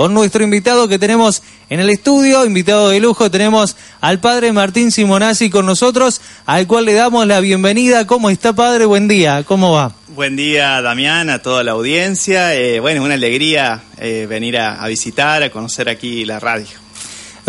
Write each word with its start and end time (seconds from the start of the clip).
con 0.00 0.14
nuestro 0.14 0.42
invitado 0.42 0.88
que 0.88 0.98
tenemos 0.98 1.42
en 1.68 1.78
el 1.78 1.90
estudio, 1.90 2.46
invitado 2.46 2.88
de 2.88 3.00
lujo, 3.00 3.30
tenemos 3.30 3.76
al 4.00 4.18
padre 4.18 4.50
Martín 4.50 4.90
Simonazzi 4.90 5.50
con 5.50 5.66
nosotros, 5.66 6.22
al 6.46 6.66
cual 6.66 6.86
le 6.86 6.94
damos 6.94 7.26
la 7.26 7.38
bienvenida. 7.40 8.06
¿Cómo 8.06 8.30
está, 8.30 8.54
padre? 8.54 8.86
Buen 8.86 9.08
día, 9.08 9.42
¿cómo 9.42 9.72
va? 9.72 9.92
Buen 10.08 10.36
día, 10.36 10.80
Damián, 10.80 11.28
a 11.28 11.40
toda 11.40 11.62
la 11.64 11.72
audiencia. 11.72 12.54
Eh, 12.54 12.80
bueno, 12.80 13.02
una 13.02 13.12
alegría 13.12 13.82
eh, 13.98 14.26
venir 14.26 14.56
a 14.56 14.86
visitar, 14.88 15.42
a 15.42 15.50
conocer 15.50 15.90
aquí 15.90 16.24
la 16.24 16.40
radio. 16.40 16.89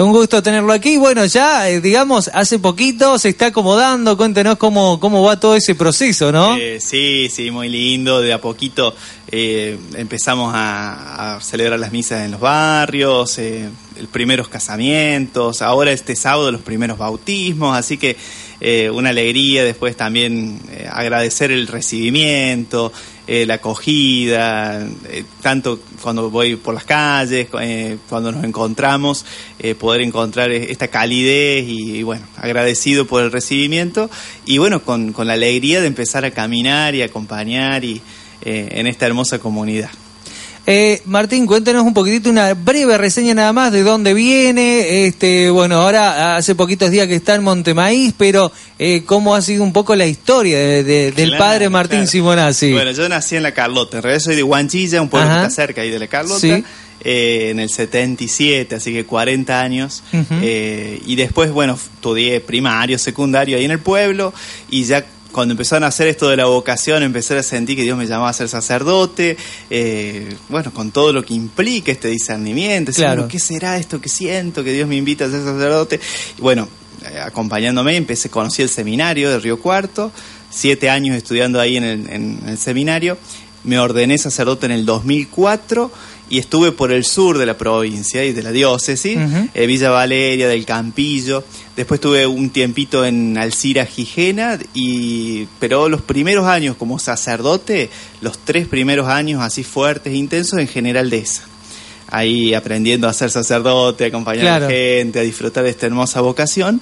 Un 0.02 0.14
gusto 0.14 0.42
tenerlo 0.42 0.74
aquí. 0.74 0.98
Bueno, 0.98 1.26
ya, 1.26 1.70
eh, 1.70 1.80
digamos, 1.80 2.30
hace 2.34 2.58
poquito 2.58 3.20
se 3.20 3.30
está 3.30 3.48
acomodando. 3.48 4.18
Cuéntenos 4.18 4.58
cómo, 4.58 5.00
cómo 5.00 5.22
va 5.22 5.40
todo 5.40 5.56
ese 5.56 5.76
proceso, 5.76 6.32
¿no? 6.32 6.58
Eh, 6.58 6.80
sí, 6.82 7.30
sí, 7.32 7.52
muy 7.52 7.70
lindo. 7.70 8.20
De 8.20 8.34
a 8.34 8.42
poquito 8.42 8.96
eh, 9.32 9.78
empezamos 9.96 10.54
a, 10.56 11.38
celebrar 11.42 11.80
las 11.80 11.92
misas 11.92 12.26
en 12.26 12.32
los 12.32 12.40
barrios, 12.40 13.38
los 13.38 14.10
primeros 14.10 14.48
casamientos, 14.48 15.62
ahora 15.62 15.92
este 15.92 16.16
sábado 16.16 16.52
los 16.52 16.62
primeros 16.62 16.98
bautismos. 16.98 17.78
Así 17.78 17.98
que 17.98 18.18
una 18.92 19.10
alegría. 19.10 19.64
Después 19.64 19.96
también 19.96 20.60
agradecer 20.90 21.52
el 21.52 21.68
recibimiento. 21.68 22.92
Eh, 23.34 23.46
la 23.46 23.54
acogida, 23.54 24.86
eh, 25.08 25.24
tanto 25.42 25.80
cuando 26.02 26.30
voy 26.30 26.58
por 26.58 26.74
las 26.74 26.84
calles, 26.84 27.48
eh, 27.62 27.98
cuando 28.10 28.30
nos 28.34 28.44
encontramos, 28.44 29.24
poder 29.80 30.02
encontrar 30.02 30.52
esta 30.52 30.90
calidez 30.90 31.64
y, 31.66 32.04
bueno, 32.04 32.26
agradecido 32.36 33.08
por 33.08 33.24
el 33.24 33.32
recibimiento 33.32 34.10
y 34.46 34.58
bueno, 34.58 34.84
con, 34.84 35.14
con, 35.14 35.28
la 35.28 35.34
alegría 35.34 35.80
de 35.80 35.88
empezar 35.88 36.26
a 36.26 36.32
caminar 36.32 36.94
y 36.94 37.04
acompañar 37.04 37.86
y, 37.86 38.02
en 38.42 38.88
esta 38.88 39.06
hermosa 39.06 39.40
comunidad. 39.40 39.92
Eh, 40.68 41.02
Martín, 41.06 41.48
cuéntenos 41.48 41.84
un 41.84 41.94
poquitito, 41.94 42.30
una 42.30 42.54
breve 42.54 42.98
reseña 42.98 43.34
nada 43.34 43.52
más 43.52 43.72
de 43.72 43.84
dónde 43.84 44.14
viene. 44.14 45.08
Este, 45.08 45.50
bueno, 45.50 45.82
ahora 45.82 46.38
hace 46.38 46.54
poquitos 46.54 46.92
días 46.92 47.08
que 47.08 47.16
está 47.16 47.36
en 47.36 47.44
Montemaíz, 47.44 48.14
pero 48.18 48.52
eh, 48.78 49.04
cómo 49.06 49.36
ha 49.36 49.42
sido 49.42 49.64
un 49.64 49.74
poco 49.74 49.96
la 49.96 50.06
historia 50.06 50.60
del 50.84 51.38
padre 51.38 51.70
Martín 51.70 52.08
Simonazzi. 52.08 52.72
Bueno, 52.74 52.92
yo 52.92 53.10
nací 53.10 53.36
en 53.36 53.44
La 53.44 53.54
Carlota, 53.54 53.98
en 53.98 54.04
realidad 54.04 54.24
soy 54.24 54.36
de 54.36 54.44
Huanchilla, 54.44 55.02
un 55.02 55.10
pueblo 55.10 55.30
que 55.30 55.36
está 55.36 55.50
cerca 55.50 55.82
ahí 55.82 55.90
de 55.90 56.00
La 56.00 56.08
Carlota. 56.08 56.62
Eh, 57.04 57.50
en 57.50 57.60
el 57.60 57.72
77, 57.72 58.76
así 58.76 58.94
que 58.94 59.06
40 59.06 59.60
años. 59.60 60.04
Eh, 60.14 61.02
y 61.08 61.16
después, 61.16 61.52
bueno, 61.52 61.74
estudié 61.74 62.42
primario, 62.42 63.00
secundario 63.00 63.58
ahí 63.58 63.66
en 63.66 63.72
el 63.72 63.80
pueblo 63.80 64.32
y 64.70 64.84
ya 64.84 65.04
cuando 65.32 65.54
empezaron 65.54 65.84
a 65.84 65.88
hacer 65.88 66.08
esto 66.08 66.30
de 66.30 66.38
la 66.38 66.46
vocación, 66.46 67.04
empecé 67.04 67.38
a 67.38 67.44
sentir 67.44 67.76
que 67.76 67.84
Dios 67.84 67.98
me 67.98 68.06
llamaba 68.06 68.30
a 68.30 68.34
ser 68.34 68.50
sacerdote, 68.50 69.38
eh, 69.70 70.36
bueno, 70.50 70.74
con 70.74 70.92
todo 70.92 71.14
lo 71.14 71.24
que 71.24 71.34
implica 71.34 71.92
este 71.92 72.10
discernimiento, 72.10 72.92
claro. 72.92 73.28
¿qué 73.28 73.40
será 73.40 73.78
esto 73.78 74.00
que 74.02 74.10
siento, 74.10 74.64
que 74.64 74.74
Dios 74.74 74.88
me 74.88 74.96
invita 74.96 75.26
a 75.26 75.30
ser 75.30 75.44
sacerdote? 75.44 76.00
Y 76.38 76.42
bueno, 76.42 76.68
eh, 77.04 77.20
acompañándome, 77.20 77.96
empecé, 77.96 78.30
conocí 78.30 78.62
el 78.62 78.70
seminario 78.70 79.30
de 79.30 79.40
Río 79.40 79.60
Cuarto, 79.60 80.12
siete 80.50 80.90
años 80.90 81.16
estudiando 81.16 81.60
ahí 81.60 81.78
en 81.78 81.84
el, 81.84 82.10
en 82.10 82.40
el 82.48 82.58
seminario, 82.58 83.18
me 83.64 83.80
ordené 83.80 84.18
sacerdote 84.18 84.66
en 84.66 84.72
el 84.72 84.86
2004 84.86 85.92
y 86.32 86.40
estuve 86.40 86.72
por 86.72 86.94
el 86.94 87.04
sur 87.04 87.38
de 87.38 87.46
la 87.46 87.58
provincia 87.58 88.24
y 88.24 88.32
de 88.32 88.42
la 88.42 88.54
diócesis, 88.54 89.18
eh, 89.54 89.66
Villa 89.68 89.90
Valeria, 89.90 90.48
del 90.48 90.66
Campillo. 90.66 91.44
Después 91.76 92.00
tuve 92.00 92.26
un 92.26 92.50
tiempito 92.52 93.06
en 93.06 93.38
Alcira, 93.38 93.86
Gijena, 93.86 94.58
y, 94.74 95.46
pero 95.60 95.90
los 95.90 96.02
primeros 96.02 96.48
años 96.48 96.78
como 96.78 97.00
sacerdote, 97.00 97.90
los 98.22 98.40
tres 98.40 98.66
primeros 98.66 99.10
años 99.10 99.42
así 99.44 99.66
fuertes, 99.66 100.14
e 100.14 100.16
intensos, 100.16 100.58
en 100.58 100.70
General 100.70 101.10
de 101.10 101.18
esa. 101.18 101.44
Ahí 102.08 102.54
aprendiendo 102.54 103.10
a 103.10 103.14
ser 103.14 103.30
sacerdote, 103.30 104.06
a 104.06 104.08
acompañar 104.08 104.48
a 104.48 104.60
la 104.62 104.70
gente, 104.70 105.20
a 105.20 105.24
disfrutar 105.24 105.66
de 105.66 105.72
esta 105.72 105.86
hermosa 105.86 106.22
vocación. 106.22 106.80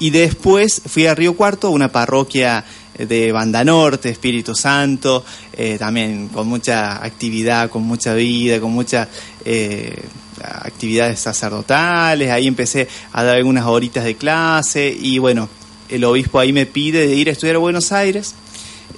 Y 0.00 0.10
después 0.10 0.82
fui 0.86 1.06
a 1.06 1.14
Río 1.14 1.34
Cuarto, 1.34 1.70
una 1.70 1.90
parroquia 1.90 2.64
de 2.98 3.32
Banda 3.32 3.64
Norte, 3.64 4.10
Espíritu 4.10 4.54
Santo, 4.54 5.24
eh, 5.52 5.76
también 5.78 6.28
con 6.28 6.46
mucha 6.46 7.04
actividad, 7.04 7.70
con 7.70 7.82
mucha 7.82 8.14
vida, 8.14 8.60
con 8.60 8.72
muchas 8.72 9.08
eh, 9.44 10.02
actividades 10.42 11.20
sacerdotales. 11.20 12.30
Ahí 12.30 12.46
empecé 12.46 12.88
a 13.12 13.22
dar 13.22 13.36
algunas 13.36 13.66
horitas 13.66 14.04
de 14.04 14.16
clase 14.16 14.96
y 14.98 15.18
bueno, 15.18 15.48
el 15.88 16.04
obispo 16.04 16.38
ahí 16.38 16.52
me 16.52 16.66
pide 16.66 17.06
de 17.06 17.14
ir 17.14 17.28
a 17.28 17.32
estudiar 17.32 17.56
a 17.56 17.60
Buenos 17.60 17.92
Aires. 17.92 18.34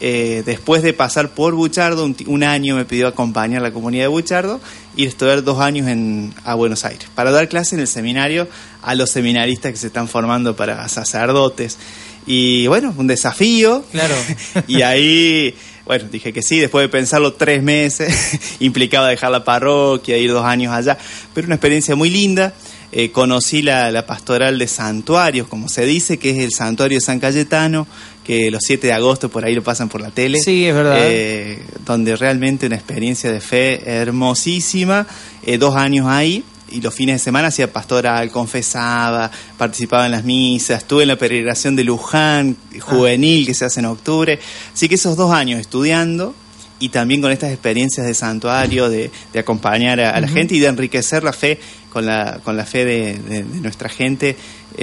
Eh, 0.00 0.42
después 0.44 0.82
de 0.82 0.92
pasar 0.92 1.30
por 1.30 1.54
Buchardo, 1.54 2.04
un, 2.26 2.42
año 2.42 2.74
me 2.74 2.84
pidió 2.84 3.06
acompañar 3.06 3.60
a 3.60 3.68
la 3.68 3.72
comunidad 3.72 4.04
de 4.04 4.08
Buchardo 4.08 4.60
y 4.96 5.06
estudiar 5.06 5.44
dos 5.44 5.60
años 5.60 5.86
en, 5.86 6.34
a 6.44 6.54
Buenos 6.54 6.84
Aires 6.84 7.08
para 7.14 7.30
dar 7.30 7.48
clase 7.48 7.76
en 7.76 7.80
el 7.80 7.86
seminario 7.86 8.48
a 8.82 8.94
los 8.94 9.10
seminaristas 9.10 9.72
que 9.72 9.78
se 9.78 9.86
están 9.86 10.08
formando 10.08 10.56
para 10.56 10.88
sacerdotes. 10.88 11.78
Y 12.26 12.66
bueno, 12.66 12.94
un 12.96 13.06
desafío. 13.06 13.84
Claro. 13.90 14.14
y 14.66 14.82
ahí, 14.82 15.54
bueno, 15.84 16.06
dije 16.10 16.32
que 16.32 16.42
sí, 16.42 16.58
después 16.58 16.84
de 16.84 16.88
pensarlo 16.88 17.34
tres 17.34 17.62
meses, 17.62 18.38
implicaba 18.60 19.08
dejar 19.08 19.30
la 19.30 19.44
parroquia, 19.44 20.16
ir 20.16 20.30
dos 20.30 20.44
años 20.44 20.72
allá, 20.72 20.98
pero 21.34 21.46
una 21.46 21.56
experiencia 21.56 21.94
muy 21.96 22.10
linda. 22.10 22.54
Eh, 22.96 23.10
conocí 23.10 23.60
la, 23.60 24.06
pastoral 24.06 24.56
de 24.56 24.68
santuarios, 24.68 25.48
como 25.48 25.68
se 25.68 25.84
dice, 25.84 26.16
que 26.16 26.30
es 26.30 26.38
el 26.38 26.52
santuario 26.52 26.98
de 26.98 27.00
San 27.00 27.18
Cayetano, 27.18 27.88
que 28.22 28.52
los 28.52 28.62
7 28.64 28.86
de 28.86 28.92
agosto 28.92 29.28
por 29.28 29.44
ahí 29.44 29.52
lo 29.52 29.64
pasan 29.64 29.88
por 29.88 30.00
la 30.00 30.12
tele. 30.12 30.38
Sí, 30.38 30.64
es 30.64 30.74
verdad. 30.74 30.98
Eh, 31.00 31.58
donde 31.84 32.14
realmente 32.14 32.68
una 32.68 32.76
experiencia 32.76 33.32
de 33.32 33.40
fe 33.40 33.82
hermosísima, 33.84 35.08
eh, 35.42 35.58
dos 35.58 35.74
años 35.74 36.06
ahí 36.06 36.44
y 36.74 36.80
los 36.80 36.92
fines 36.92 37.14
de 37.14 37.18
semana 37.20 37.48
hacía 37.48 37.72
pastoral, 37.72 38.30
confesaba, 38.30 39.30
participaba 39.56 40.06
en 40.06 40.12
las 40.12 40.24
misas, 40.24 40.78
estuve 40.78 41.02
en 41.02 41.08
la 41.08 41.16
peregrinación 41.16 41.76
de 41.76 41.84
Luján, 41.84 42.56
juvenil, 42.80 43.46
que 43.46 43.54
se 43.54 43.64
hace 43.64 43.80
en 43.80 43.86
octubre. 43.86 44.40
Así 44.72 44.88
que 44.88 44.96
esos 44.96 45.16
dos 45.16 45.32
años 45.32 45.60
estudiando 45.60 46.34
y 46.80 46.88
también 46.88 47.22
con 47.22 47.30
estas 47.30 47.52
experiencias 47.52 48.06
de 48.06 48.14
santuario, 48.14 48.88
de, 48.88 49.10
acompañar 49.38 50.00
a, 50.00 50.20
la 50.20 50.26
gente 50.26 50.56
y 50.56 50.58
de 50.58 50.66
enriquecer 50.66 51.22
la 51.22 51.32
fe 51.32 51.60
con 51.90 52.04
la, 52.04 52.40
con 52.42 52.56
la 52.56 52.66
fe 52.66 52.84
de, 52.84 53.44
nuestra 53.44 53.88
gente, 53.88 54.36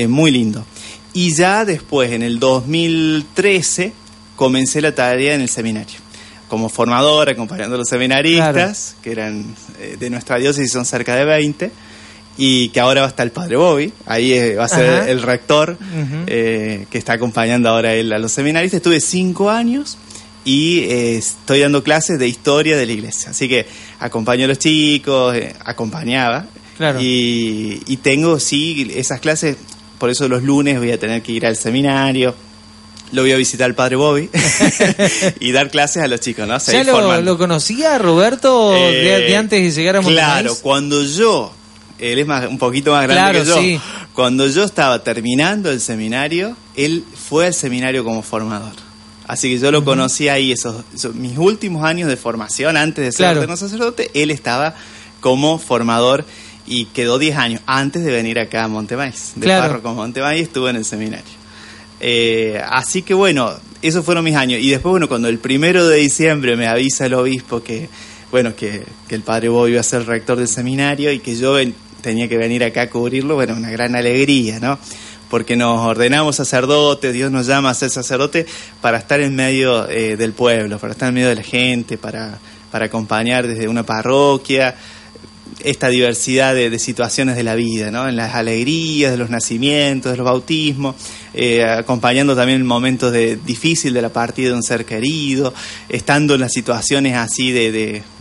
muy 0.07 0.31
lindo. 0.31 0.65
Y 1.13 1.35
ya 1.35 1.65
después, 1.65 2.13
en 2.13 2.23
el 2.23 2.39
2013, 2.39 3.91
comencé 4.37 4.79
la 4.79 4.95
tarea 4.95 5.35
en 5.35 5.41
el 5.41 5.49
seminario 5.49 5.99
como 6.51 6.67
formador, 6.67 7.29
acompañando 7.29 7.75
a 7.75 7.77
los 7.77 7.87
seminaristas, 7.87 8.97
que 9.01 9.13
eran 9.13 9.55
eh, 9.79 9.95
de 9.97 10.09
nuestra 10.09 10.35
diócesis, 10.35 10.69
son 10.69 10.83
cerca 10.83 11.15
de 11.15 11.23
20, 11.23 11.71
y 12.37 12.67
que 12.69 12.81
ahora 12.81 12.99
va 12.99 13.07
a 13.07 13.09
estar 13.09 13.25
el 13.25 13.31
padre 13.31 13.55
Bobby, 13.55 13.93
ahí 14.05 14.33
eh, 14.33 14.55
va 14.55 14.65
a 14.65 14.67
ser 14.67 15.07
el 15.07 15.21
rector 15.21 15.77
eh, 16.27 16.87
que 16.89 16.97
está 16.97 17.13
acompañando 17.13 17.69
ahora 17.69 17.93
él 17.93 18.11
a 18.11 18.19
los 18.19 18.33
seminaristas. 18.33 18.79
Estuve 18.79 18.99
cinco 18.99 19.49
años 19.49 19.97
y 20.43 20.83
estoy 20.89 21.61
dando 21.61 21.83
clases 21.83 22.19
de 22.19 22.27
historia 22.27 22.75
de 22.75 22.85
la 22.85 22.91
iglesia, 22.91 23.29
así 23.29 23.47
que 23.47 23.65
acompaño 24.01 24.43
a 24.43 24.49
los 24.49 24.59
chicos, 24.59 25.33
acompañaba, 25.63 26.47
y, 26.99 27.81
y 27.87 27.97
tengo, 27.97 28.41
sí, 28.41 28.91
esas 28.93 29.21
clases, 29.21 29.55
por 29.97 30.09
eso 30.09 30.27
los 30.27 30.43
lunes 30.43 30.79
voy 30.79 30.91
a 30.91 30.99
tener 30.99 31.21
que 31.21 31.31
ir 31.31 31.45
al 31.45 31.55
seminario 31.55 32.35
lo 33.11 33.21
voy 33.21 33.31
a 33.31 33.37
visitar 33.37 33.65
al 33.65 33.75
padre 33.75 33.95
Bobby 33.95 34.29
y 35.39 35.51
dar 35.51 35.69
clases 35.69 36.03
a 36.03 36.07
los 36.07 36.19
chicos, 36.19 36.47
¿no? 36.47 36.57
¿Ya 36.57 36.83
lo, 36.83 37.37
conocía 37.37 37.97
Roberto 37.97 38.71
de, 38.71 39.31
eh, 39.31 39.35
antes 39.35 39.61
de 39.61 39.71
llegar 39.71 39.97
a 39.97 40.01
Claro, 40.01 40.55
cuando 40.61 41.03
yo, 41.03 41.53
él 41.99 42.19
es 42.19 42.27
más, 42.27 42.47
un 42.47 42.57
poquito 42.57 42.91
más 42.91 43.07
grande 43.07 43.39
que 43.39 43.45
yo, 43.45 43.81
cuando 44.13 44.47
yo 44.47 44.63
estaba 44.63 45.03
terminando 45.03 45.69
el 45.71 45.81
seminario, 45.81 46.55
él 46.75 47.03
fue 47.15 47.47
al 47.47 47.53
seminario 47.53 48.03
como 48.03 48.21
formador. 48.21 48.73
Así 49.27 49.49
que 49.49 49.59
yo 49.59 49.71
lo 49.71 49.85
conocí 49.85 50.27
ahí, 50.27 50.51
esos, 50.51 50.83
mis 51.13 51.37
últimos 51.37 51.85
años 51.85 52.09
de 52.09 52.17
formación, 52.17 52.75
antes 52.75 53.05
de 53.05 53.11
ser 53.11 53.33
claro. 53.33 53.55
sacerdote, 53.55 54.11
él 54.13 54.29
estaba 54.29 54.75
como 55.21 55.57
formador 55.57 56.25
y 56.65 56.85
quedó 56.85 57.17
10 57.17 57.37
años 57.37 57.61
antes 57.65 58.03
de 58.03 58.11
venir 58.11 58.39
acá 58.39 58.63
a 58.63 58.67
Montemaíz, 58.67 59.33
de 59.35 59.41
claro. 59.41 59.63
párroco 59.63 59.93
Montemaíz, 59.93 60.43
estuvo 60.43 60.67
en 60.69 60.75
el 60.75 60.85
seminario. 60.85 61.40
Eh, 62.03 62.59
así 62.67 63.03
que 63.03 63.13
bueno, 63.13 63.53
esos 63.83 64.03
fueron 64.03 64.23
mis 64.23 64.35
años. 64.35 64.59
Y 64.59 64.69
después, 64.71 64.91
bueno, 64.91 65.07
cuando 65.07 65.27
el 65.27 65.37
primero 65.37 65.87
de 65.87 65.97
diciembre 65.97 66.55
me 66.55 66.67
avisa 66.67 67.05
el 67.05 67.13
obispo 67.13 67.63
que, 67.63 67.89
bueno, 68.31 68.55
que, 68.55 68.83
el 69.09 69.21
padre 69.21 69.49
Boy 69.49 69.71
iba 69.71 69.81
a 69.81 69.83
ser 69.83 70.05
rector 70.07 70.37
del 70.37 70.47
seminario 70.47 71.11
y 71.11 71.19
que 71.19 71.35
yo 71.35 71.55
tenía 72.01 72.27
que 72.27 72.37
venir 72.37 72.63
acá 72.63 72.83
a 72.83 72.89
cubrirlo, 72.89 73.35
bueno, 73.35 73.53
una 73.55 73.69
gran 73.69 73.95
alegría, 73.95 74.59
¿no? 74.59 74.79
Porque 75.29 75.55
nos 75.55 75.79
ordenamos 75.79 76.35
sacerdotes, 76.35 77.13
Dios 77.13 77.31
nos 77.31 77.45
llama 77.45 77.69
a 77.69 77.73
ser 77.73 77.91
sacerdote 77.91 78.45
para 78.81 78.97
estar 78.97 79.21
en 79.21 79.35
medio 79.35 79.87
eh, 79.87 80.17
del 80.17 80.33
pueblo, 80.33 80.79
para 80.79 80.93
estar 80.93 81.09
en 81.09 81.15
medio 81.15 81.29
de 81.29 81.35
la 81.35 81.43
gente, 81.43 81.97
para, 81.97 82.39
para 82.71 82.85
acompañar 82.85 83.47
desde 83.47 83.67
una 83.67 83.83
parroquia 83.83 84.75
esta 85.63 85.89
diversidad 85.89 86.55
de, 86.55 86.79
situaciones 86.79 87.35
de 87.35 87.43
la 87.43 87.55
vida, 87.55 87.91
¿no? 87.91 88.07
En 88.07 88.15
las 88.15 88.35
alegrías, 88.35 89.11
de 89.11 89.17
los 89.17 89.29
nacimientos, 89.29 90.11
de 90.11 90.17
los 90.17 90.25
bautismos, 90.25 90.95
eh, 91.33 91.63
acompañando 91.63 92.35
también 92.35 92.57
el 92.57 92.63
momento 92.63 93.11
de, 93.11 93.35
difícil 93.35 93.93
de 93.93 94.01
la 94.01 94.09
partida 94.09 94.49
de 94.49 94.55
un 94.55 94.63
ser 94.63 94.85
querido, 94.85 95.53
estando 95.89 96.35
en 96.35 96.41
las 96.41 96.53
situaciones 96.53 97.15
así 97.15 97.51
de, 97.51 97.71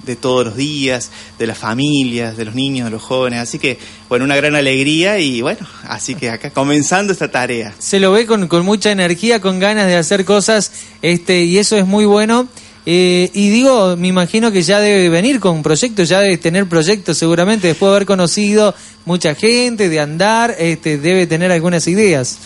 de, 0.05 0.17
todos 0.17 0.45
los 0.45 0.57
días, 0.57 1.11
de 1.39 1.47
las 1.47 1.57
familias, 1.57 2.37
de 2.37 2.45
los 2.45 2.55
niños, 2.55 2.87
de 2.87 2.91
los 2.91 3.03
jóvenes. 3.03 3.39
Así 3.39 3.59
que, 3.59 3.79
bueno, 4.09 4.25
una 4.25 4.37
gran 4.37 4.57
alegría 4.57 5.19
y 5.19 5.41
bueno, 5.41 5.67
así 5.85 6.17
que 6.17 6.31
acá 6.31 6.51
comenzando 6.51 7.13
esta 7.13 7.31
tarea. 7.31 7.75
Se 7.79 8.01
lo 8.01 8.11
ve 8.11 8.27
con, 8.27 8.49
con 8.49 8.65
mucha 8.65 8.91
energía, 8.91 9.41
con 9.41 9.61
ganas 9.61 9.87
de 9.87 9.97
hacer 9.97 10.25
cosas, 10.25 10.73
este, 11.01 11.45
y 11.45 11.59
eso 11.59 11.77
es 11.77 11.87
muy 11.87 12.07
bueno. 12.07 12.49
Eh, 12.93 13.31
y 13.35 13.51
digo, 13.51 13.97
me 13.97 14.09
imagino 14.09 14.51
que 14.51 14.63
ya 14.63 14.81
debe 14.81 15.09
venir 15.11 15.39
con 15.39 15.63
proyectos, 15.63 16.09
ya 16.09 16.19
debe 16.19 16.39
tener 16.39 16.67
proyectos 16.67 17.17
seguramente, 17.17 17.69
después 17.69 17.89
de 17.89 17.95
haber 17.95 18.07
conocido 18.07 18.75
mucha 19.05 19.37
gente, 19.37 19.89
de 19.89 20.01
andar, 20.01 20.57
este, 20.59 20.99
debe 20.99 21.29
tener 21.29 21.53
algunas 21.53 21.87
ideas. 21.87 22.41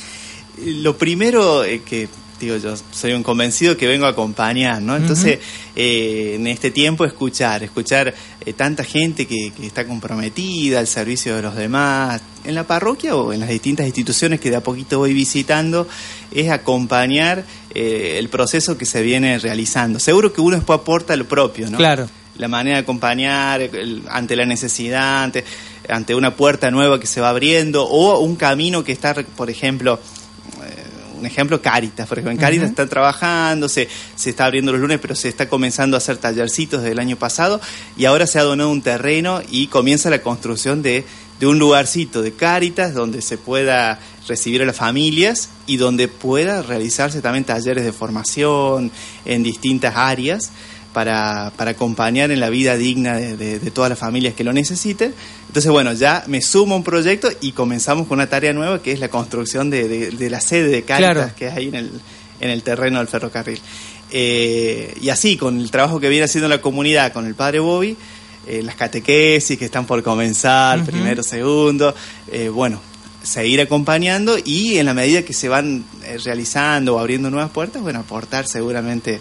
Lo 0.63 0.99
primero 0.99 1.65
es 1.65 1.81
que 1.81 2.09
digo 2.39 2.59
yo, 2.59 2.75
soy 2.93 3.15
un 3.15 3.23
convencido 3.23 3.75
que 3.79 3.87
vengo 3.87 4.05
a 4.05 4.11
acompañar, 4.11 4.83
¿no? 4.83 4.97
Entonces, 4.97 5.39
eh, 5.75 6.33
en 6.35 6.47
este 6.47 6.71
tiempo 6.71 7.07
escuchar, 7.07 7.63
escuchar 7.63 8.15
eh, 8.47 8.53
tanta 8.53 8.85
gente 8.85 9.27
que, 9.27 9.53
que, 9.57 9.67
está 9.67 9.87
comprometida 9.87 10.79
al 10.79 10.87
servicio 10.87 11.37
de 11.37 11.43
los 11.43 11.55
demás, 11.55 12.21
en 12.45 12.55
la 12.55 12.65
parroquia 12.65 13.17
o 13.17 13.33
en 13.33 13.41
las 13.41 13.49
distintas 13.49 13.87
instituciones 13.87 14.41
que 14.41 14.51
de 14.51 14.57
a 14.57 14.63
poquito 14.63 14.99
voy 14.99 15.15
visitando, 15.15 15.89
es 16.31 16.51
acompañar 16.51 17.45
eh, 17.75 18.17
el 18.19 18.29
proceso 18.29 18.77
que 18.77 18.87
se 18.87 19.03
viene 19.03 19.39
realizando. 19.39 19.99
Seguro 19.99 20.33
que 20.33 20.41
uno 20.41 20.57
después 20.57 20.79
aporta 20.79 21.17
lo 21.17 21.27
propio, 21.27 21.71
¿no? 21.71 21.79
Claro. 21.79 22.09
La 22.37 22.49
manera 22.49 22.77
de 22.77 22.83
acompañar 22.83 23.63
ante 24.11 24.37
la 24.37 24.45
necesidad, 24.45 25.23
ante, 25.23 25.45
ante 25.89 26.15
una 26.15 26.35
puerta 26.35 26.71
nueva 26.71 26.99
que 26.99 27.07
se 27.07 27.21
va 27.21 27.31
abriendo 27.31 27.87
o 27.87 28.19
un 28.19 28.37
camino 28.37 28.83
que 28.83 28.93
está, 28.93 29.15
por 29.15 29.51
ejemplo, 29.51 30.01
un 31.25 31.31
ejemplo, 31.31 31.63
Caritas. 31.63 32.07
Por 32.07 32.19
ejemplo, 32.19 32.33
en 32.33 32.39
Caritas 32.39 32.69
está 32.69 32.87
trabajando, 32.87 33.69
se, 33.69 33.89
se 34.15 34.31
está 34.31 34.45
abriendo 34.45 34.73
los 34.73 34.81
lunes, 34.81 34.99
pero 35.01 35.15
se 35.15 35.29
está 35.29 35.49
comenzando 35.49 35.97
a 35.97 35.99
hacer 35.99 36.19
tallercitos 36.19 36.83
desde 36.83 36.93
el 36.93 36.99
año 36.99 37.17
pasado. 37.17 37.61
Y 37.97 38.05
ahora 38.05 38.27
se 38.27 38.39
ha 38.39 38.43
donado 38.43 38.71
un 38.71 38.83
terreno 38.83 39.41
y 39.51 39.69
comienza 39.69 40.11
la 40.11 40.21
construcción 40.21 40.83
de, 40.83 41.07
de 41.41 41.47
un 41.47 41.59
lugarcito 41.59 42.21
de 42.21 42.33
Caritas 42.33 42.93
donde 42.93 43.23
se 43.23 43.39
pueda 43.39 43.99
recibir 44.29 44.63
a 44.63 44.67
las 44.67 44.77
familias 44.77 45.49
y 45.67 45.79
donde 45.79 46.09
pueda 46.09 46.61
realizarse 46.63 47.23
también 47.23 47.45
talleres 47.45 47.85
de 47.85 47.93
formación 47.93 48.93
en 49.25 49.43
distintas 49.43 49.95
áreas 49.97 50.53
para, 50.95 51.53
para 51.57 51.73
acompañar 51.73 52.31
en 52.31 52.41
la 52.41 52.49
vida 52.49 52.79
digna 52.79 53.17
de, 53.17 53.59
todas 53.71 53.91
las 53.91 53.99
familias 53.99 54.33
que 54.33 54.45
lo 54.45 54.55
necesiten. 54.55 55.13
Entonces, 55.49 55.71
bueno, 55.71 55.93
ya 55.93 56.25
me 56.29 56.41
sumo 56.41 56.75
a 56.75 56.79
un 56.79 56.85
proyecto 56.85 57.29
y 57.43 57.53
comenzamos 57.53 58.07
con 58.07 58.19
una 58.19 58.29
tarea 58.29 58.55
nueva 58.55 58.81
que 58.81 58.93
es 58.93 59.01
la 59.01 59.09
construcción 59.09 59.69
de, 59.69 60.29
la 60.31 60.41
sede 60.41 60.69
de 60.69 60.83
Caritas 60.85 61.35
que 61.35 61.49
es 61.49 61.53
ahí 61.53 61.69
en 61.69 61.75
el, 61.75 61.91
en 62.41 62.51
el 62.51 62.63
terreno 62.63 63.01
del 63.01 63.09
ferrocarril. 63.09 63.61
Eh, 64.11 64.97
y 65.01 65.09
así, 65.11 65.37
con 65.37 65.59
el 65.61 65.71
trabajo 65.71 65.99
que 66.01 66.09
viene 66.09 66.25
haciendo 66.25 66.49
la 66.49 66.61
comunidad, 66.61 67.13
con 67.13 67.27
el 67.27 67.35
padre 67.35 67.59
Bobby, 67.59 67.97
eh, 68.47 68.63
las 68.63 68.77
catequesis 68.77 69.59
que 69.59 69.65
están 69.65 69.87
por 69.87 70.03
comenzar, 70.03 70.85
primero, 70.85 71.25
segundo, 71.25 71.93
eh, 72.31 72.49
bueno, 72.49 72.81
seguir 73.23 73.61
acompañando 73.61 74.37
y 74.43 74.79
en 74.79 74.87
la 74.87 74.95
medida 74.95 75.23
que 75.23 75.33
se 75.33 75.49
van 75.49 75.85
realizando 76.25 76.95
o 76.95 76.99
abriendo 77.01 77.31
nuevas 77.31 77.51
puertas, 77.51 77.83
bueno, 77.83 77.99
aportar 77.99 78.47
seguramente 78.47 79.21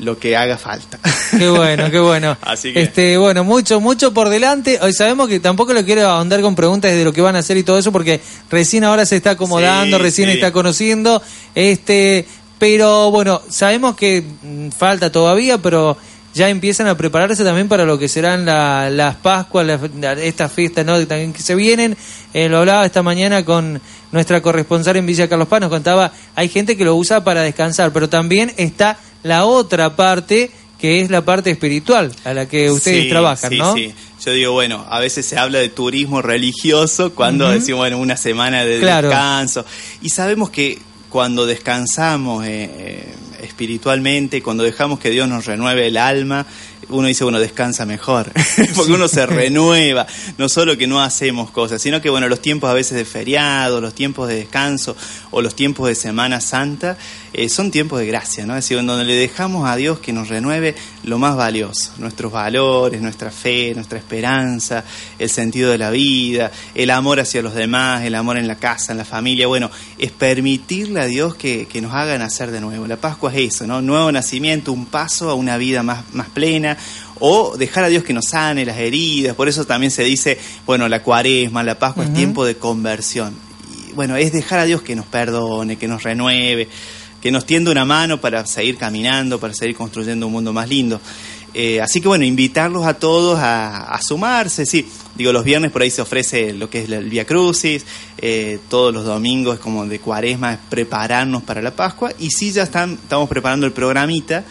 lo 0.00 0.18
que 0.18 0.36
haga 0.36 0.56
falta. 0.56 0.98
Qué 1.38 1.48
bueno, 1.48 1.90
qué 1.90 2.00
bueno. 2.00 2.36
Así 2.42 2.72
que... 2.72 2.82
Este, 2.82 3.16
bueno, 3.16 3.44
mucho, 3.44 3.80
mucho 3.80 4.12
por 4.12 4.28
delante. 4.28 4.78
Hoy 4.82 4.92
sabemos 4.92 5.28
que 5.28 5.38
tampoco 5.38 5.72
lo 5.72 5.84
quiero 5.84 6.08
ahondar 6.08 6.40
con 6.40 6.56
preguntas 6.56 6.90
de 6.92 7.04
lo 7.04 7.12
que 7.12 7.20
van 7.20 7.36
a 7.36 7.40
hacer 7.40 7.56
y 7.56 7.62
todo 7.62 7.78
eso, 7.78 7.92
porque 7.92 8.20
recién 8.50 8.82
ahora 8.84 9.06
se 9.06 9.16
está 9.16 9.30
acomodando, 9.30 9.98
recién 9.98 10.28
está 10.28 10.50
conociendo. 10.52 11.22
Este, 11.54 12.26
pero 12.58 13.10
bueno, 13.10 13.40
sabemos 13.48 13.94
que 13.94 14.24
mm, 14.42 14.70
falta 14.70 15.12
todavía, 15.12 15.58
pero 15.58 15.96
ya 16.34 16.48
empiezan 16.48 16.86
a 16.86 16.96
prepararse 16.96 17.44
también 17.44 17.68
para 17.68 17.84
lo 17.84 17.98
que 17.98 18.08
serán 18.08 18.46
las 18.46 19.16
Pascuas, 19.16 19.80
estas 20.18 20.52
fiestas 20.52 20.86
¿no? 20.86 21.06
también 21.06 21.32
que 21.32 21.42
se 21.42 21.54
vienen. 21.54 21.96
Eh, 22.32 22.48
lo 22.48 22.58
hablaba 22.58 22.86
esta 22.86 23.02
mañana 23.02 23.44
con 23.44 23.80
nuestra 24.12 24.40
corresponsal 24.40 24.96
en 24.96 25.06
Villa 25.06 25.28
Carlos 25.28 25.48
Paz, 25.48 25.60
nos 25.60 25.70
contaba, 25.70 26.12
hay 26.34 26.48
gente 26.48 26.76
que 26.76 26.84
lo 26.84 26.94
usa 26.94 27.24
para 27.24 27.42
descansar, 27.42 27.92
pero 27.92 28.08
también 28.08 28.52
está 28.56 28.98
la 29.22 29.44
otra 29.44 29.96
parte 29.96 30.50
que 30.80 31.02
es 31.02 31.10
la 31.10 31.22
parte 31.24 31.50
espiritual 31.50 32.10
a 32.24 32.32
la 32.32 32.48
que 32.48 32.70
ustedes 32.70 33.08
trabajan, 33.10 33.54
¿no? 33.56 33.74
Sí, 33.74 33.92
yo 34.24 34.32
digo, 34.32 34.52
bueno, 34.52 34.86
a 34.88 34.98
veces 34.98 35.26
se 35.26 35.38
habla 35.38 35.58
de 35.58 35.68
turismo 35.68 36.22
religioso 36.22 37.14
cuando 37.14 37.50
decimos, 37.50 37.80
bueno, 37.80 37.98
una 37.98 38.16
semana 38.16 38.64
de 38.64 38.78
descanso. 38.78 39.66
Y 40.00 40.08
sabemos 40.08 40.48
que 40.48 40.78
cuando 41.10 41.44
descansamos 41.44 42.46
eh, 42.46 42.70
eh, 42.72 43.14
espiritualmente, 43.42 44.42
cuando 44.42 44.62
dejamos 44.62 44.98
que 44.98 45.10
Dios 45.10 45.28
nos 45.28 45.44
renueve 45.44 45.88
el 45.88 45.98
alma, 45.98 46.46
uno 46.88 47.06
dice, 47.06 47.24
bueno, 47.24 47.38
descansa 47.38 47.86
mejor, 47.86 48.32
porque 48.74 48.92
uno 48.92 49.08
se 49.08 49.26
renueva, 49.26 50.06
no 50.38 50.48
solo 50.48 50.76
que 50.76 50.86
no 50.86 51.00
hacemos 51.00 51.50
cosas, 51.50 51.80
sino 51.80 52.00
que, 52.00 52.10
bueno, 52.10 52.28
los 52.28 52.40
tiempos 52.40 52.70
a 52.70 52.74
veces 52.74 52.96
de 52.96 53.04
feriado, 53.04 53.80
los 53.80 53.94
tiempos 53.94 54.28
de 54.28 54.36
descanso 54.36 54.96
o 55.30 55.42
los 55.42 55.54
tiempos 55.54 55.88
de 55.88 55.94
Semana 55.94 56.40
Santa 56.40 56.96
eh, 57.32 57.48
son 57.48 57.70
tiempos 57.70 58.00
de 58.00 58.06
gracia, 58.06 58.46
¿no? 58.46 58.54
Es 58.56 58.64
decir, 58.64 58.78
en 58.78 58.86
donde 58.86 59.04
le 59.04 59.14
dejamos 59.14 59.68
a 59.68 59.76
Dios 59.76 60.00
que 60.00 60.12
nos 60.12 60.28
renueve 60.28 60.74
lo 61.04 61.18
más 61.18 61.36
valioso, 61.36 61.92
nuestros 61.98 62.32
valores, 62.32 63.00
nuestra 63.00 63.30
fe, 63.30 63.72
nuestra 63.74 63.98
esperanza, 63.98 64.84
el 65.18 65.30
sentido 65.30 65.70
de 65.70 65.78
la 65.78 65.90
vida, 65.90 66.50
el 66.74 66.90
amor 66.90 67.20
hacia 67.20 67.42
los 67.42 67.54
demás, 67.54 68.04
el 68.04 68.14
amor 68.14 68.36
en 68.38 68.48
la 68.48 68.56
casa, 68.56 68.92
en 68.92 68.98
la 68.98 69.04
familia, 69.04 69.46
bueno, 69.46 69.70
es 69.98 70.10
permitirle 70.10 71.00
a 71.00 71.06
Dios 71.06 71.34
que, 71.34 71.66
que 71.66 71.80
nos 71.80 71.94
haga 71.94 72.18
nacer 72.18 72.50
de 72.50 72.60
nuevo. 72.60 72.86
La 72.86 72.96
Pascua 72.96 73.32
es 73.32 73.54
eso, 73.54 73.66
¿no? 73.66 73.80
Nuevo 73.80 74.10
nacimiento, 74.10 74.72
un 74.72 74.86
paso 74.86 75.30
a 75.30 75.34
una 75.34 75.56
vida 75.56 75.82
más, 75.82 76.12
más 76.12 76.28
plena, 76.30 76.69
o 77.18 77.56
dejar 77.56 77.84
a 77.84 77.88
Dios 77.88 78.04
que 78.04 78.12
nos 78.12 78.26
sane 78.26 78.64
las 78.64 78.78
heridas. 78.78 79.36
Por 79.36 79.48
eso 79.48 79.64
también 79.64 79.90
se 79.90 80.04
dice, 80.04 80.38
bueno, 80.66 80.88
la 80.88 81.02
cuaresma, 81.02 81.62
la 81.62 81.78
Pascua 81.78 82.04
es 82.04 82.12
tiempo 82.12 82.44
de 82.44 82.56
conversión. 82.56 83.34
Y 83.88 83.92
bueno, 83.92 84.16
es 84.16 84.32
dejar 84.32 84.58
a 84.58 84.64
Dios 84.64 84.82
que 84.82 84.96
nos 84.96 85.06
perdone, 85.06 85.76
que 85.76 85.88
nos 85.88 86.02
renueve, 86.02 86.68
que 87.20 87.30
nos 87.30 87.44
tienda 87.44 87.70
una 87.70 87.84
mano 87.84 88.20
para 88.20 88.46
seguir 88.46 88.76
caminando, 88.76 89.38
para 89.38 89.54
seguir 89.54 89.76
construyendo 89.76 90.26
un 90.26 90.32
mundo 90.32 90.52
más 90.52 90.68
lindo. 90.68 91.00
Eh, 91.52 91.80
así 91.80 92.00
que 92.00 92.06
bueno, 92.06 92.24
invitarlos 92.24 92.86
a 92.86 92.94
todos 92.94 93.38
a, 93.40 93.98
sumarse, 94.02 94.66
sí. 94.66 94.86
Digo, 95.16 95.32
los 95.32 95.44
viernes 95.44 95.72
por 95.72 95.82
ahí 95.82 95.90
se 95.90 96.00
ofrece 96.00 96.52
lo 96.52 96.70
que 96.70 96.82
es 96.82 96.90
el 96.90 97.10
Via 97.10 97.26
Crucis, 97.26 97.84
eh, 98.18 98.60
todos 98.68 98.94
los 98.94 99.04
domingos 99.04 99.54
es 99.56 99.60
como 99.60 99.84
de 99.84 99.98
cuaresma, 99.98 100.54
es 100.54 100.58
prepararnos 100.68 101.42
para 101.42 101.60
la 101.60 101.72
Pascua, 101.72 102.12
y 102.18 102.30
sí 102.30 102.52
ya 102.52 102.62
están, 102.62 102.92
estamos 102.92 103.28
preparando 103.28 103.66
el 103.66 103.72
programita 103.72 104.44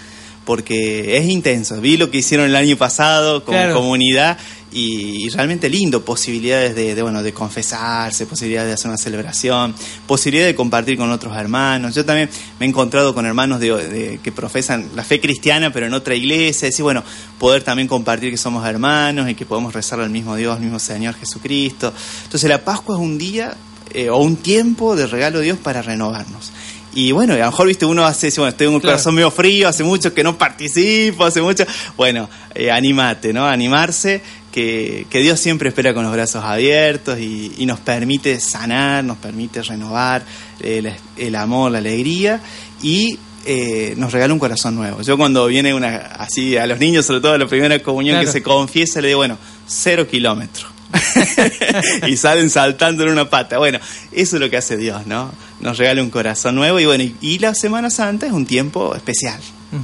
porque 0.50 1.16
es 1.16 1.28
intenso. 1.28 1.80
Vi 1.80 1.96
lo 1.96 2.10
que 2.10 2.18
hicieron 2.18 2.48
el 2.48 2.56
año 2.56 2.76
pasado 2.76 3.46
como 3.46 3.72
comunidad 3.72 4.36
y, 4.72 5.30
realmente 5.30 5.70
lindo, 5.70 6.04
posibilidades 6.04 6.74
de, 6.74 7.00
bueno, 7.04 7.22
de 7.22 7.32
confesarse, 7.34 8.26
posibilidades 8.26 8.70
de 8.70 8.74
hacer 8.74 8.88
una 8.88 8.98
celebración, 8.98 9.76
posibilidades 10.08 10.54
de 10.54 10.56
compartir 10.56 10.98
con 10.98 11.12
otros 11.12 11.38
hermanos. 11.38 11.94
Yo 11.94 12.04
también 12.04 12.32
me 12.60 12.66
he 12.66 12.70
encontrado 12.70 13.14
con 13.14 13.28
hermanos 13.28 13.60
de, 13.60 14.20
que 14.24 14.32
profesan 14.32 14.90
la 14.96 15.04
fe 15.04 15.22
cristiana, 15.22 15.72
pero 15.72 15.86
en 15.86 15.94
otra 15.94 16.16
iglesia, 16.16 16.68
decir, 16.68 16.82
bueno, 16.82 17.04
poder 17.38 17.62
también 17.62 17.88
compartir 17.88 18.32
que 18.32 18.38
somos 18.38 18.68
hermanos 18.68 19.30
y 19.30 19.36
que 19.36 19.46
podemos 19.46 19.72
rezar 19.72 20.00
al 20.00 20.10
mismo 20.10 20.36
Dios, 20.36 20.56
al 20.56 20.64
mismo 20.64 20.80
Señor 20.80 21.14
Jesucristo. 21.14 21.94
Entonces 22.24 22.50
la 22.50 22.66
Pascua 22.66 22.96
es 22.96 23.02
un 23.04 23.20
día 23.20 23.56
eh, 23.92 24.10
o 24.10 24.18
un 24.18 24.36
tiempo 24.36 24.96
de 24.96 25.06
regalo 25.06 25.38
de 25.38 25.46
Dios 25.46 25.60
para 25.60 25.84
renovarnos. 25.84 26.52
Y 26.94 27.12
bueno, 27.12 27.34
a 27.34 27.38
lo 27.38 27.46
mejor, 27.46 27.68
viste, 27.68 27.86
uno 27.86 28.06
hace, 28.06 28.32
bueno, 28.38 28.50
estoy 28.50 28.68
en 28.68 28.74
un 28.74 28.80
corazón 28.80 29.14
medio 29.16 29.30
frío, 29.30 29.68
hace 29.68 29.84
mucho 29.84 30.14
que 30.14 30.24
no 30.24 30.38
participo, 30.38 31.24
hace 31.24 31.42
mucho. 31.42 31.66
Bueno, 31.96 32.30
eh, 32.56 32.72
animate, 32.72 33.32
¿no? 33.32 33.46
Animarse, 33.46 34.22
que, 34.52 35.06
que, 35.10 35.20
Dios 35.20 35.40
siempre 35.40 35.70
espera 35.70 35.94
con 35.94 36.04
los 36.04 36.12
brazos 36.12 36.44
abiertos 36.44 37.20
y, 37.20 37.54
y 37.58 37.66
nos 37.68 37.80
permite 37.80 38.40
sanar, 38.40 39.04
nos 39.04 39.18
permite 39.18 39.62
renovar 39.62 40.24
el, 40.62 40.92
el 41.18 41.36
amor, 41.36 41.72
la 41.72 41.78
alegría 41.78 42.42
y 42.82 43.20
eh, 43.46 43.94
nos 43.96 44.12
regala 44.12 44.34
un 44.34 44.40
corazón 44.40 44.76
nuevo. 44.76 45.02
Yo 45.02 45.16
cuando 45.16 45.46
viene 45.46 45.74
una, 45.76 45.96
así 45.96 46.58
a 46.58 46.66
los 46.66 46.80
niños, 46.80 47.06
sobre 47.06 47.22
todo 47.22 47.34
a 47.34 47.38
la 47.38 47.48
primera 47.48 47.78
comunión 47.84 48.20
que 48.20 48.28
se 48.28 48.42
confiesa, 48.42 49.00
le 49.00 49.10
digo, 49.10 49.20
bueno, 49.20 49.38
cero 49.68 50.08
kilómetros 50.08 50.79
y 52.08 52.18
salen 52.18 52.50
saltando 52.50 53.04
en 53.04 53.10
una 53.10 53.30
pata. 53.30 53.58
Bueno, 53.58 53.80
eso 54.12 54.36
es 54.36 54.42
lo 54.42 54.50
que 54.50 54.58
hace 54.58 54.78
Dios, 54.78 55.06
¿no? 55.06 55.32
Nos 55.60 55.78
regala 55.78 56.02
un 56.02 56.10
corazón 56.10 56.56
nuevo 56.56 56.80
y 56.80 56.86
bueno, 56.86 57.04
y, 57.22 57.40
la 57.40 57.54
Semana 57.54 57.90
Santa 57.90 58.26
es 58.26 58.32
un 58.32 58.46
tiempo 58.46 58.96
especial. 58.96 59.40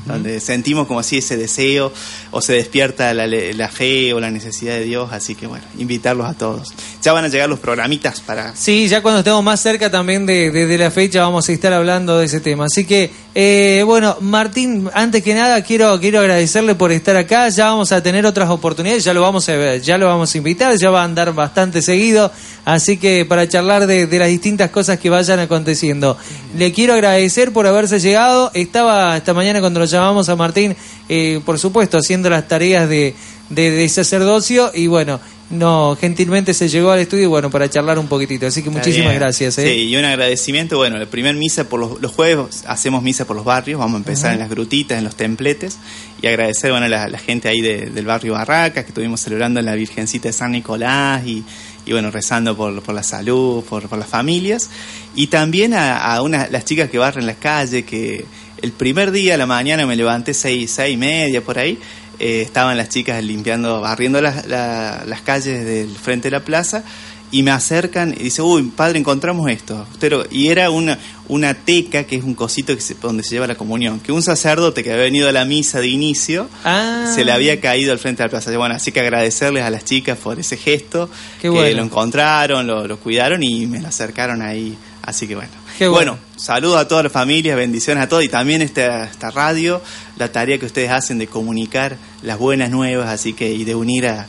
Donde 0.06 0.40
sentimos 0.40 0.88
como 0.88 1.04
si 1.04 1.20
ese 1.20 1.38
deseo 1.38 1.92
o 2.32 2.42
se 2.42 2.54
despierta 2.54 3.14
la, 3.14 3.28
la, 3.28 3.70
fe 3.70 4.14
o 4.14 4.20
la 4.20 4.32
necesidad 4.32 4.74
de 4.74 4.84
Dios, 4.84 5.12
así 5.12 5.36
que 5.36 5.48
bueno, 5.48 5.64
invitarlos 5.78 6.28
a 6.28 6.34
todos. 6.34 6.74
Ya 7.04 7.14
van 7.14 7.26
a 7.26 7.28
llegar 7.28 7.50
los 7.50 7.60
programitas 7.60 8.20
para... 8.22 8.56
Sí, 8.56 8.88
ya 8.88 9.02
cuando 9.02 9.20
estemos 9.20 9.44
más 9.44 9.62
cerca 9.62 9.92
también 9.92 10.26
de, 10.26 10.78
la 10.78 10.92
fecha 10.92 11.22
vamos 11.22 11.48
a 11.48 11.52
estar 11.52 11.72
hablando 11.74 12.18
de 12.18 12.26
ese 12.26 12.40
tema, 12.40 12.66
así 12.66 12.86
que 12.86 13.12
eh, 13.36 13.84
bueno, 13.86 14.18
Martín, 14.22 14.90
antes 14.94 15.22
que 15.24 15.34
nada 15.34 15.62
quiero, 15.62 16.00
quiero 16.00 16.20
agradecerle 16.20 16.76
por 16.76 16.92
estar 16.92 17.16
acá, 17.18 17.50
ya 17.50 17.66
vamos 17.66 17.92
a 17.92 18.02
tener 18.02 18.26
otras 18.26 18.50
oportunidades, 18.50 19.04
ya 19.04 19.14
lo 19.14 19.22
vamos 19.22 19.48
a 19.50 19.54
ver, 19.54 19.82
ya 19.82 19.98
lo 19.98 20.08
vamos 20.08 20.34
a 20.34 20.38
invitar, 20.38 20.76
ya 20.78 20.90
va 20.90 21.02
a 21.02 21.06
andar 21.06 21.34
bastante 21.34 21.82
seguido, 21.82 22.32
así 22.64 22.98
que 22.98 23.26
para 23.26 23.48
charlar 23.48 23.88
de, 23.88 24.08
de 24.08 24.20
las 24.20 24.30
distintas 24.30 24.72
cosas 24.72 25.00
que 25.00 25.10
vayan 25.10 25.40
aconteciendo. 25.40 26.18
Le 26.58 26.72
quiero 26.72 26.94
agradecer 26.94 27.52
por 27.52 27.68
haberse 27.68 28.00
llegado, 28.00 28.52
estaba 28.54 29.18
esta 29.18 29.34
mañana 29.34 29.62
con 29.62 29.75
lo 29.80 29.86
llamamos 29.86 30.30
a 30.30 30.36
Martín, 30.36 30.76
eh, 31.10 31.42
por 31.46 31.60
supuesto, 31.60 31.98
haciendo 31.98 32.30
las 32.30 32.48
tareas 32.48 32.88
de, 32.90 33.16
de, 33.50 33.90
sacerdocio 33.90 34.72
y 34.74 34.88
bueno, 34.88 35.20
no 35.50 35.96
gentilmente 36.00 36.54
se 36.54 36.68
llegó 36.68 36.92
al 36.92 37.00
estudio 37.00 37.30
bueno 37.30 37.52
para 37.52 37.70
charlar 37.70 38.00
un 38.00 38.08
poquitito. 38.08 38.48
Así 38.48 38.64
que 38.64 38.70
muchísimas 38.70 39.14
gracias 39.14 39.58
¿eh? 39.60 39.68
sí 39.68 39.82
y 39.84 39.96
un 39.96 40.06
agradecimiento. 40.06 40.78
Bueno 40.78 40.98
el 40.98 41.08
primer 41.08 41.36
misa 41.36 41.70
por 41.70 41.80
los, 41.80 42.02
los 42.02 42.12
jueves 42.12 42.64
hacemos 42.68 43.04
misa 43.04 43.26
por 43.26 43.36
los 43.36 43.46
barrios 43.46 43.80
vamos 43.80 43.96
a 43.96 43.98
empezar 43.98 44.34
en 44.34 44.40
las 44.40 44.50
grutitas 44.50 44.98
en 44.98 45.04
los 45.04 45.16
templetes 45.16 45.78
y 46.22 46.28
agradecer 46.28 46.72
bueno 46.72 46.88
la, 46.88 47.08
la 47.08 47.20
gente 47.20 47.48
ahí 47.48 47.62
del 47.62 48.06
barrio 48.06 48.34
Barracas 48.34 48.84
que 48.84 48.90
estuvimos 48.90 49.22
celebrando 49.22 49.60
en 49.60 49.68
la 49.68 49.76
Virgencita 49.76 50.30
de 50.30 50.34
San 50.34 50.52
Nicolás 50.52 51.26
y, 51.26 51.44
y 51.86 51.92
bueno 51.92 52.10
rezando 52.10 52.58
por, 52.58 52.82
por 52.82 52.96
la 52.96 53.04
salud 53.04 53.64
por, 53.64 53.88
por 53.88 54.00
las 54.00 54.08
familias. 54.08 54.70
Y 55.14 55.28
también 55.28 55.74
a, 55.74 55.98
a 55.98 56.22
una, 56.24 56.48
las 56.50 56.66
chicas 56.66 56.90
que 56.90 56.98
barren 56.98 57.28
las 57.28 57.38
calles 57.38 57.86
que 57.86 58.26
el 58.66 58.72
primer 58.72 59.12
día 59.12 59.36
a 59.36 59.38
la 59.38 59.46
mañana 59.46 59.86
me 59.86 59.96
levanté 59.96 60.34
seis, 60.34 60.72
seis 60.72 60.96
y 60.96 60.98
media 60.98 61.42
por 61.44 61.60
ahí, 61.60 61.78
eh, 62.18 62.42
estaban 62.42 62.76
las 62.78 62.90
chicas 62.90 63.24
limpiando, 63.24 63.80
barriendo 63.80 64.20
las, 64.22 64.48
las 64.48 65.22
calles 65.22 65.64
del 65.64 65.96
frente 65.96 66.30
de 66.30 66.32
la 66.32 66.44
plaza 66.44 66.84
y 67.30 67.44
me 67.44 67.52
acercan 67.52 68.16
y 68.18 68.24
dice, 68.24 68.42
uy, 68.42 68.64
padre, 68.64 68.98
encontramos 68.98 69.52
esto. 69.52 69.86
Y 70.32 70.48
era 70.48 70.72
una, 70.72 70.98
una 71.28 71.54
teca, 71.54 72.06
que 72.06 72.16
es 72.16 72.24
un 72.24 72.34
cosito 72.34 72.76
que 72.76 72.82
donde 73.02 73.24
se 73.24 73.32
lleva 73.32 73.46
la 73.46 73.56
comunión, 73.56 74.00
que 74.00 74.12
un 74.12 74.24
sacerdote 74.24 74.84
que 74.84 74.92
había 74.92 75.04
venido 75.04 75.30
a 75.30 75.32
la 75.32 75.46
misa 75.46 75.80
de 75.80 75.88
inicio 75.88 76.50
ah. 76.64 77.12
se 77.14 77.26
le 77.26 77.32
había 77.32 77.60
caído 77.60 77.92
al 77.92 78.00
frente 78.00 78.24
de 78.24 78.28
la 78.28 78.32
plaza. 78.32 78.58
Bueno, 78.58 78.74
así 78.74 78.92
que 78.92 79.00
agradecerles 79.00 79.64
a 79.64 79.70
las 79.70 79.86
chicas 79.86 80.18
por 80.18 80.40
ese 80.40 80.58
gesto, 80.58 81.10
que 81.40 81.50
lo 81.50 81.84
encontraron, 81.84 82.66
lo, 82.66 82.88
lo 82.88 82.98
cuidaron 83.00 83.44
y 83.44 83.68
me 83.68 83.80
lo 83.82 83.90
acercaron 83.90 84.42
ahí. 84.42 84.76
Así 85.06 85.28
que 85.28 85.36
bueno 85.36 85.66
bueno. 85.90 86.18
saludos 86.36 86.78
a 86.78 86.88
todas 86.88 87.04
las 87.04 87.14
familias, 87.14 87.58
bendiciones 87.58 88.04
a 88.04 88.10
todos 88.10 88.24
y 88.24 88.30
también 88.30 88.62
esta, 88.62 89.06
esta 89.06 89.32
radio, 89.32 89.82
la 90.18 90.32
tarea 90.32 90.58
que 90.58 90.66
ustedes 90.66 90.92
hacen 90.92 91.18
de 91.18 91.28
comunicar 91.28 91.98
las 92.22 92.38
buenas 92.38 92.70
nuevas, 92.70 93.10
así 93.10 93.34
que 93.34 93.52
y 93.52 93.64
de 93.66 93.76
unir 93.76 94.08
a, 94.08 94.28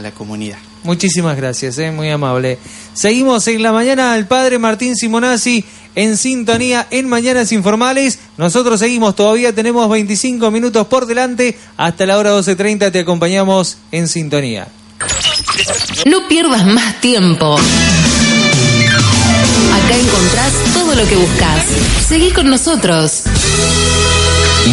la 0.00 0.10
comunidad. 0.12 0.56
Muchísimas 0.84 1.36
gracias, 1.36 1.76
eh, 1.76 1.90
muy 1.90 2.08
amable. 2.08 2.58
Seguimos 2.94 3.46
en 3.48 3.62
la 3.62 3.72
mañana 3.72 4.14
al 4.14 4.26
padre 4.26 4.58
Martín 4.58 4.96
Simonazzi 4.96 5.62
en 5.94 6.16
sintonía 6.16 6.86
en 6.90 7.06
Mañanas 7.06 7.52
Informales. 7.52 8.20
Nosotros 8.38 8.80
seguimos, 8.80 9.14
todavía 9.14 9.54
tenemos 9.54 9.86
25 9.90 10.50
minutos 10.50 10.86
por 10.86 11.04
delante. 11.04 11.58
Hasta 11.76 12.06
la 12.06 12.16
hora 12.16 12.32
12.30 12.32 12.90
te 12.90 13.00
acompañamos 13.00 13.76
en 13.92 14.08
sintonía. 14.08 14.68
No 16.06 16.26
pierdas 16.26 16.64
más 16.64 16.98
tiempo. 17.02 17.58
Acá 19.72 19.96
encontrás 19.96 20.52
todo 20.74 20.94
lo 20.94 21.06
que 21.06 21.16
buscas. 21.16 21.64
Seguí 22.08 22.30
con 22.32 22.50
nosotros. 22.50 23.22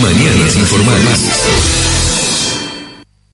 Mañanas 0.01 0.56
informales. 0.56 1.97